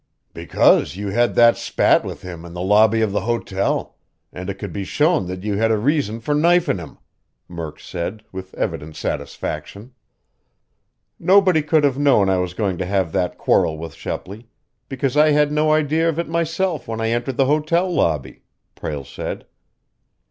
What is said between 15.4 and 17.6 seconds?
no idea of it myself when I entered the